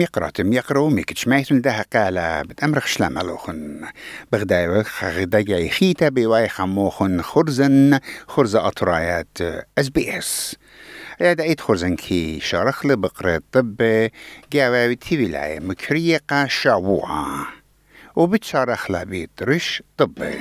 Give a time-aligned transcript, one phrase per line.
[0.00, 3.80] ميقرات ميقرو ميكتش مايتن ده قالا بتأمرخ شلام ألوخن.
[4.32, 9.38] بغداي خغداي خيتا بواي خموخن خرزن خرزة أطرايات
[9.78, 10.56] أس بي إس.
[11.20, 13.76] يا دايت خرزن كي شارخ لبقرة طب
[14.52, 17.46] جاوي تيويلاي مكريقة شاووعة
[18.16, 20.34] وبتشارخ لبيت رش طبي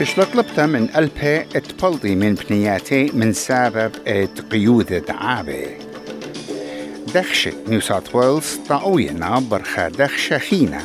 [0.00, 5.87] إيش طلبتها من ألبي اتبلدي من بنياتي من سبب ات قيودة عابي
[7.14, 10.84] دخشة نيو ساوث ويلز طاوينا برخا دخشة خينا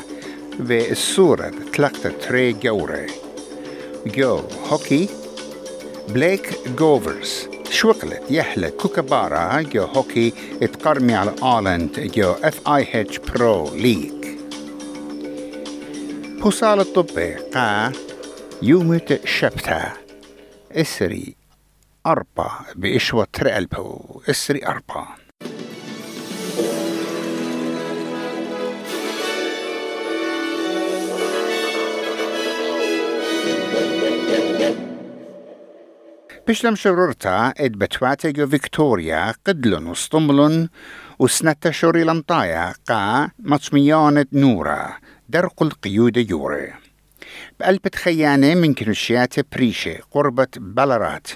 [0.60, 3.08] بالصورة تلقت تري جوري
[4.06, 5.10] جو هوكي
[6.10, 12.12] بليك جوفرز شوقلت يحلى كوكابارا جو هوكي اتقرمي على آلند.
[12.16, 14.38] جو اف اي اتش برو ليك
[16.42, 17.92] بوصال الطبي قا
[18.62, 19.92] يومت شبتا
[20.72, 21.36] اسري
[22.06, 24.66] أربع بإشوة ترقلبو اسري
[36.48, 40.70] بشلم شرورتا إد بتواتيجو فيكتوريا قدلن وسطملن
[41.20, 44.98] وسنتا شوري لمطايا قا مطميانة نورا
[45.30, 46.74] درق القيود يوري.
[47.60, 51.28] بقلبة خيانة من كنشيات بريشة قربة بلرات.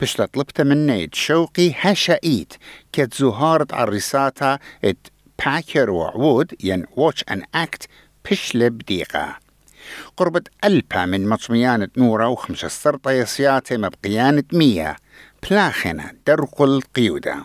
[0.00, 2.52] بشلا طلبت من نيد شوقي هشائيت
[2.92, 5.06] كت زهارة عرساتا ات
[5.46, 7.86] باكر وعود ين واتش أن أكت
[8.30, 9.41] بشلة بديقة
[10.16, 14.96] قربت ألبا من مطميانة نورا وخمسة سرطة يسياتي مبقيانة مية.
[15.50, 17.44] بلاخنة درق القيودة.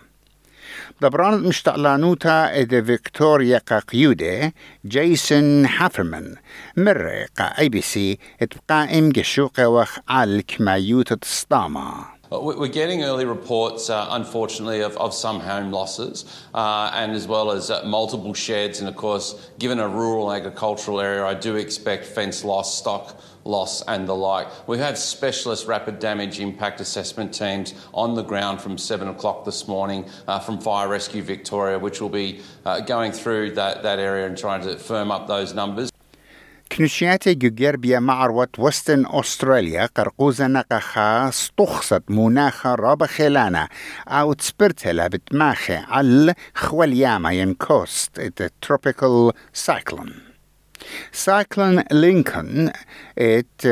[1.01, 4.53] دبران مشتعلانوتا إذا فيكتوريا قيودة
[4.85, 6.35] جيسون حافرمان
[6.77, 11.17] مرة قا أي بي سي اتبقائم قشوقة وخ عالك مايوتة
[11.53, 17.27] Uh, we're getting early reports, uh, unfortunately, of, of, some home losses uh, and as
[17.27, 18.79] well as uh, multiple sheds.
[18.79, 23.81] And of course, given a rural agricultural area, I do expect fence loss, stock loss,
[23.83, 24.47] and the like.
[24.67, 29.67] We have specialist rapid damage impact assessment teams on the ground from 7 o'clock this
[29.67, 34.27] morning uh, from Fire Rescue Victoria, which will be uh, going through that, that area
[34.27, 35.89] and trying to firm up those numbers.
[36.71, 43.67] كنشياتي جوجربيا معروة وستن أستراليا قرقوزة نقخا استخصت مناخا رابا خلانا
[44.07, 48.21] أو تسبرتلا بتماخي على خوالياما ينكوست
[48.61, 50.13] تروبيكال سايكلون.
[51.11, 52.71] سايكلون لينكون
[53.17, 53.67] إت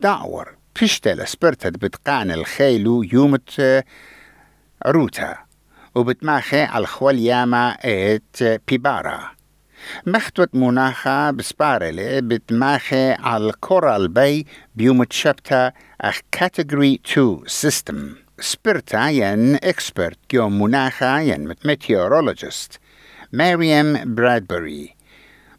[0.00, 3.84] دعور بشتلا سبرتت بتقان الخيلو يومت
[4.86, 5.38] روتا
[5.94, 9.37] وبتماخي على خوالياما إت بيبارا.
[10.05, 14.45] مختوت مناخة بسبارلي بتماخي على الكورال باي
[14.75, 15.71] بيوم تشبتا
[16.01, 22.79] اخ كاتيجوري 2 سيستم سبرتا ين اكسبرت جو مناخة ين ميتيورولوجيست
[23.33, 24.95] مريم برادبري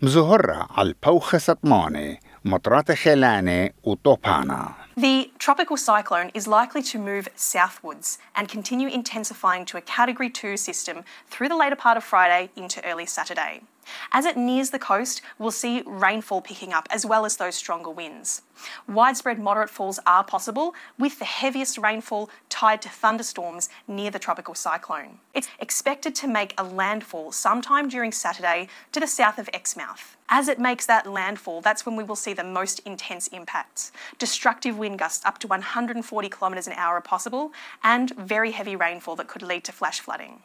[0.02, 8.18] مزهرة على البوخة سطماني مطرات خلاني وطوبانا The tropical cyclone is likely to move southwards
[8.36, 12.78] and continue intensifying to a Category 2 system through the later part of Friday into
[12.84, 13.62] early Saturday.
[14.11, 17.89] As it nears the coast, we'll see rainfall picking up as well as those stronger
[17.89, 18.41] winds.
[18.87, 24.53] Widespread moderate falls are possible, with the heaviest rainfall tied to thunderstorms near the tropical
[24.53, 25.19] cyclone.
[25.33, 30.17] It's expected to make a landfall sometime during Saturday to the south of Exmouth.
[30.27, 33.91] As it makes that landfall, that's when we will see the most intense impacts.
[34.17, 37.51] Destructive wind gusts up to 140 kilometres an hour are possible,
[37.83, 40.43] and very heavy rainfall that could lead to flash flooding.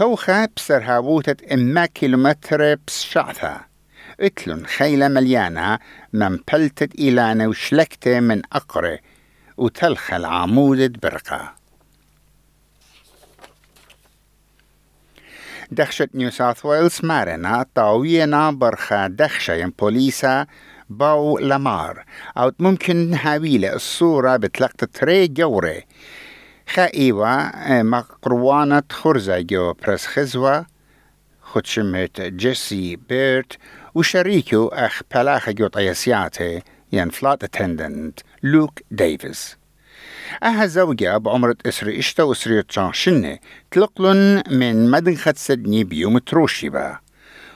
[0.00, 3.60] بوخة بسر هاووتة إما كيلومتر بسشعثة.
[4.20, 5.78] إتلن خيلة مليانة
[6.12, 8.98] من بلتت إيلانة وشلكتة من أقرة
[9.56, 11.54] وتلخل عمودة برقة.
[15.70, 20.46] دخشة نيو ساوث ويلز مارنا طاوينا برخة دخشة ين بوليسا
[20.90, 22.04] باو لامار.
[22.38, 25.84] أو ممكن هاويلة الصورة بتلقت تري جوري
[26.68, 30.66] خائيوة مقروانة خرزة جو برس خزوة
[31.42, 33.56] خدشمت جيسي بيرت
[33.94, 36.62] وشريكو أخ بلاخة جو طيسياتي
[36.92, 39.56] ين فلات اتندنت لوك ديفيس
[40.42, 43.38] أها زوجة بعمرة إسري إشتا وإسري تشانشنة
[43.70, 46.98] تلقلن من مدنخة سدني بيوم تروشيبا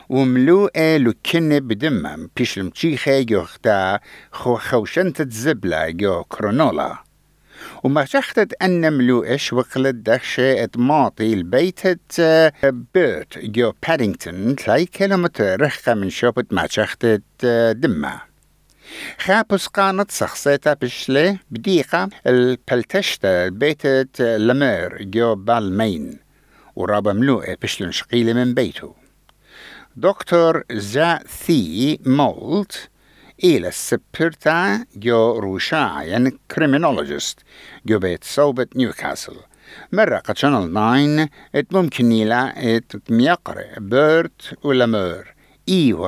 [0.08, 4.00] وملوءة لكنة بدمم بيش المتشيخة جو خدا
[4.32, 7.05] خو خوشنت زبلة جو كرونولا
[7.84, 11.80] وما شختت أن ملوئش وقلت دخشة اتماطي البيت
[12.94, 17.46] بيرت جو بادينغتون تلاي كيلومتر رخة من شوبت ما شختت
[17.76, 18.20] دمة.
[19.18, 23.86] خابس قانت سخصيتا بشلي بديقة البلتشتا بيت
[24.20, 26.18] لمير جو بالمين
[26.76, 28.94] ورابا ملوء بشلون شقيلة من بيته.
[29.96, 32.88] دكتور زا ثي مولت
[33.44, 37.40] السبرتا جو روشاعين كريمينولوجيست
[37.86, 39.36] جو بيت صوبة نيوكاسل.
[39.92, 45.35] مرة قد شانل 9 إت ممكن نيلا إت ميقرأ بيرت ولا مور
[45.67, 46.03] So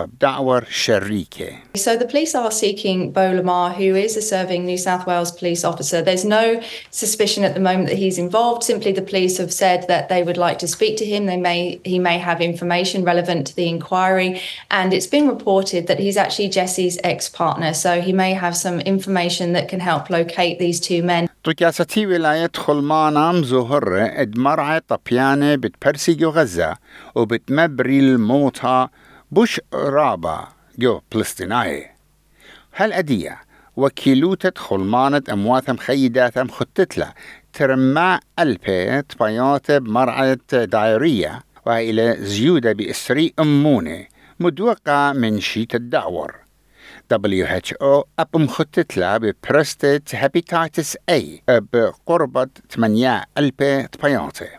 [1.95, 6.01] the police are seeking Bo Lamar, who is a serving New South Wales police officer.
[6.01, 8.63] There's no suspicion at the moment that he's involved.
[8.63, 11.27] Simply the police have said that they would like to speak to him.
[11.27, 14.41] They may he may have information relevant to the inquiry.
[14.71, 17.73] And it's been reported that he's actually Jesse's ex-partner.
[17.73, 21.29] So he may have some information that can help locate these two men.
[21.43, 26.77] طكاسة ولاية خلمانة مزهرة ادمرعة طبيانة بتبرسي غزة
[27.15, 28.87] وبتمبري الموتى
[29.30, 30.48] بوش رابا
[30.78, 31.90] جو فلسطيناي
[32.72, 33.40] هل أدية
[33.76, 37.14] وكيلوتة خلمانة أمواثم خيداتم خطتلا
[37.52, 44.06] ترمى ألبي تبايات بمرعة دايرية وإلى زيودة بإسري أمونة
[44.40, 46.34] مدوقة من شيت الدعور.
[47.12, 54.57] WHO أب مخطتلا ببرستة هابيتايتس A بقربة 8 ألبي تباياته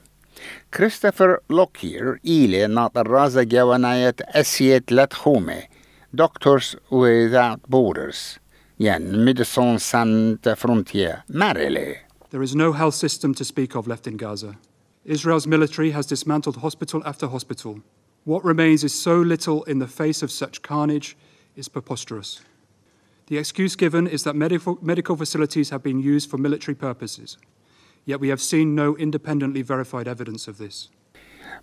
[0.71, 5.67] Christopher Lockyer ile Nataraza Gewanayet lat Lathume,
[6.13, 8.39] Doctors Without Borders,
[8.77, 11.97] Yan Médecins Sans Frontières, Marily.
[12.29, 14.57] There is no health system to speak of left in Gaza.
[15.05, 17.81] Israel's military has dismantled hospital after hospital.
[18.25, 21.17] What remains is so little in the face of such carnage,
[21.55, 22.41] is preposterous.
[23.27, 27.37] The excuse given is that medical facilities have been used for military purposes.
[28.05, 30.89] Yet we have seen no independently verified evidence of this.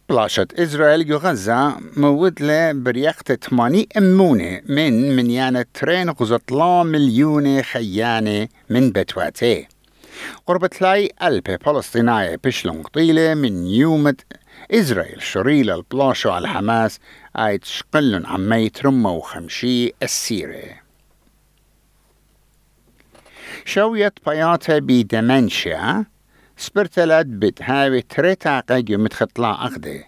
[0.08, 8.90] بلاشت إسرائيل غزة مود له بريقة 80 أمونة من منيانة ترين غزطلا مليون خيانة من
[8.90, 9.68] بتواتي
[10.46, 14.12] قرب تلاي ألبي فلسطينية بشلون طيلة من يوم
[14.70, 17.00] إسرائيل شريل البلاشو على حماس
[17.36, 20.80] آيت شقلن عمي ترمى وخمشي السيرة
[23.64, 26.04] شوية بياتا بدمنشيا
[26.56, 30.04] سبرتلت بتهاوي تريتا قاجو متخطلا أخدي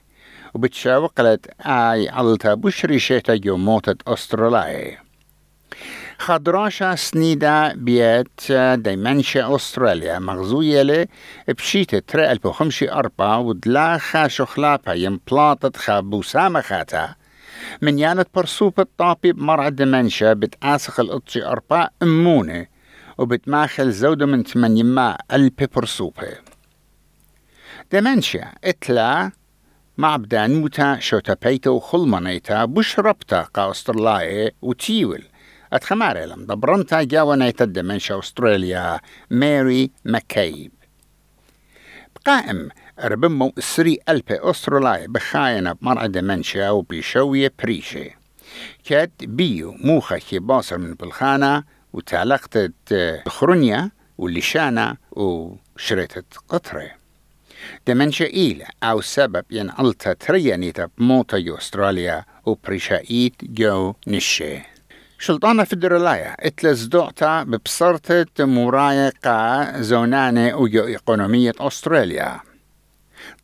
[0.55, 4.99] وبتشاوقلت آي علتا بشري شيتا جو موتت أستراليا.
[6.19, 11.06] خضراشا سنيدا بيت دايمنشا أستراليا مغزوية لي
[11.49, 17.15] بشيت تري خمشي أربا ودلا خاشو خلابا يمبلاطت خابوسا خاتا.
[17.83, 22.77] من يانت برسوب الطابي بمرعى دمنشا بتآسخ الأطشي أربا أمونة.
[23.19, 26.35] وبتماخل زودة من تمانيما البيبر سوبي
[27.93, 29.31] دمنشيا إتلا
[29.99, 35.25] مع بدان موتا شوتا بيتا وخلمانيتا بش ربطا قا استرلاي وتيول.
[35.73, 39.00] أتخماري لم دبرنتا جاوانيتا دمنشا أستراليا
[39.31, 40.73] ماري مكيب
[42.26, 42.69] قائم
[43.05, 48.11] ربمو سري ألبي أسترلاي بخاينة بمرأة دمنشا وبيشوية بريشي
[48.85, 51.64] كاد بيو موخة باصر من بالخانة
[51.99, 52.71] وتعلقت
[53.29, 56.91] خرونيا واللشانة وشريتة قطرة
[57.87, 64.59] دمنشا إيل أو سبب ين ألتا تريانيتا بموتا يو أستراليا وبريشايت جو نشي.
[65.19, 72.41] شلطانة فدرالايا اتلز دوعتا ببصرتة مرايا قا زونانة ويو إقونومية أستراليا.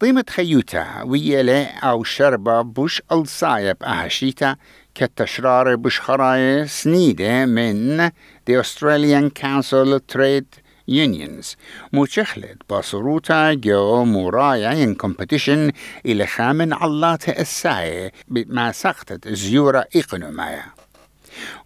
[0.00, 4.56] قيمة خيوتا ويلي أو شربة بوش الصايب أهشيتا
[4.94, 8.08] كالتشرار بوش خراي سنيدة من
[8.46, 11.56] the Australian Council of Trade Unions.
[11.92, 15.72] مشخلت بصروتا جو in competition
[16.06, 20.64] إلى خامن علات الساي بما سقطت زيورة إقنومايا.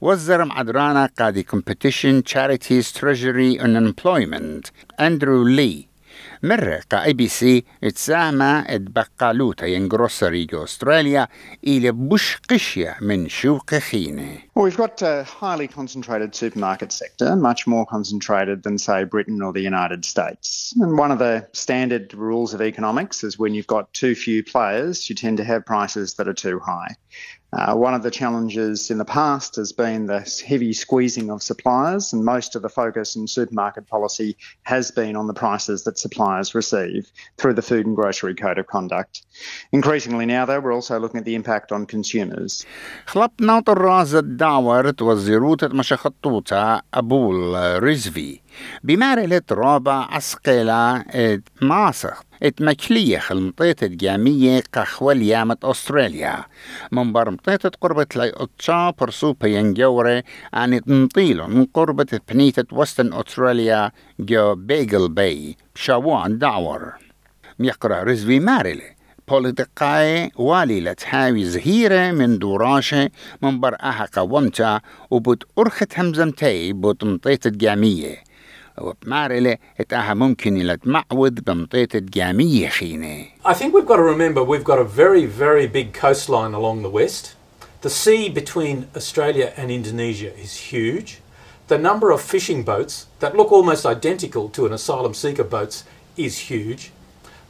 [0.00, 4.70] وزر معدرانا قادي competition charities treasury and employment
[5.00, 5.87] أندرو لي
[6.43, 11.27] مرة اي بي سي تسامى اتبقالوتا ينجروسري جو استراليا
[11.67, 14.37] إلى بوش قشية من شوق خينة.
[14.55, 19.51] Well, we've got a highly concentrated supermarket sector, much more concentrated than, say, Britain or
[19.53, 20.73] the United States.
[20.81, 25.09] And one of the standard rules of economics is when you've got too few players,
[25.09, 26.95] you tend to have prices that are too high.
[27.53, 32.11] Uh, one of the challenges in the past has been the heavy squeezing of suppliers,
[32.11, 36.55] and most of the focus in supermarket policy has been on the prices that suppliers
[36.55, 39.21] receive through the Food and Grocery Code of Conduct.
[39.71, 42.65] Increasingly now, though, we're also looking at the impact on consumers.
[43.05, 48.39] خلطنا طراز الدعوة وزيروتة مشخطوطة أبول رزفي
[48.82, 51.04] بمارلة رابع عسقيلة
[51.62, 56.44] ماسخ اتمكليخ المطيت الجامية قخوة يامة أستراليا.
[56.92, 60.22] من برمطيت قربة لي أتشا برسو بينجوري
[60.54, 66.92] عن تنطيلو من قربة بنيتة وستن أستراليا جو بيجل باي شاوان دعور.
[67.58, 68.98] ميقرأ رزوي مارلي
[69.28, 73.10] بوليتقاي والي لتهاوي زهيرة من دوراشة
[73.42, 78.27] من برأها قومتا وبوت أرخت همزمتي بوت مطيت الجامية.
[78.77, 84.79] وبمارلة اتاها ممكن لتمعود بمطيت الجامية خينة I think we've got to remember we've got
[84.79, 87.35] a very, very big coastline along the west.
[87.81, 91.19] The sea between Australia and Indonesia is huge.
[91.67, 95.83] The number of fishing boats that look almost identical to an asylum seeker boats
[96.17, 96.91] is huge.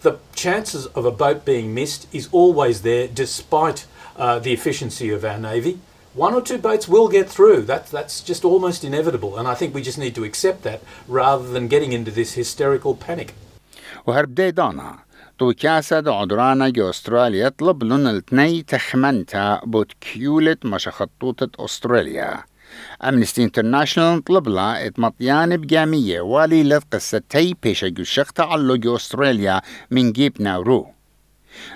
[0.01, 3.85] The chances of a boat being missed is always there despite
[4.17, 5.79] uh, the efficiency of our Navy.
[6.26, 7.60] One or two boats will get through.
[7.70, 9.38] That, that's just almost inevitable.
[9.38, 12.94] And I think we just need to accept that rather than getting into this hysterical
[12.96, 13.34] panic.
[14.06, 14.98] وهرب دانا
[15.38, 22.44] تو كاسد عدرانا جو أستراليا يطلب لن التني تخمنتا بوت كيولت مش خطوطة أستراليا
[23.04, 29.60] أمنستي انترناشنال طلب لا اتمطيان بجامية والي لقصة تي بيشا شخ تعلو جو أستراليا
[29.90, 30.86] من جيب ناورو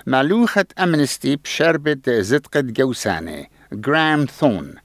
[0.07, 4.75] معلوخة أمنستي بشربة زدقة جوسانة جرام ثون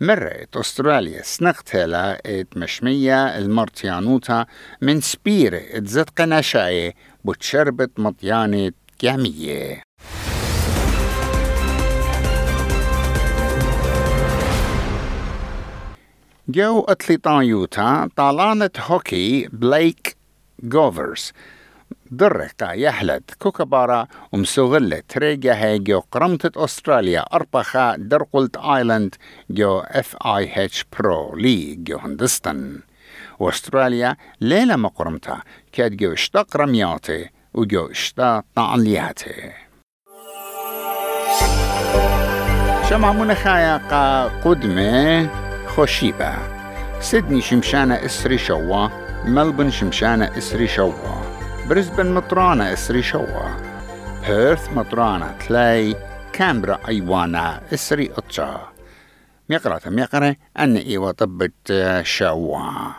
[0.00, 4.46] مرت أستراليا سنقتها ات مشمية المرتيانوتا
[4.80, 6.94] من سبيرة اتزدق نشاية
[7.24, 8.72] بتشربت مطيانة
[9.02, 9.82] جامية
[16.48, 20.16] جو أتليطان يوتا طالانة هوكي بليك
[20.62, 21.32] جوفرز
[22.12, 27.20] درقة يحلت كوكبارا ومسوغلة تريجا هاي جو قرمتة أستراليا.
[27.20, 29.14] أربخة درقلت آيلاند
[29.50, 32.80] جو اف اي اتش برو لي جو هندستن.
[33.38, 35.40] وأستراليا ليلة مقرمتا
[35.72, 39.52] كاد جو اشتاق رمياتي وجو اشتاق طعلياتي
[42.90, 43.76] شمع منخايا
[44.44, 45.28] قدمة
[45.66, 46.34] خشيبة
[47.00, 48.88] سيدني شمشانة إسري شوا
[49.24, 51.31] ملبن شمشانة إسري شوا
[51.72, 53.48] بريسبن مطرانة إسري شوا
[54.26, 55.96] بيرث مطرانة تلاي
[56.32, 58.60] كامبرا أيوانا إسري أتشا
[59.48, 62.92] ميقرا ميقرا أن إيوا طبت آه، شوا